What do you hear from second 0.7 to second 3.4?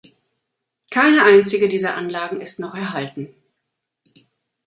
Keine einzige dieser Anlagen ist noch erhalten.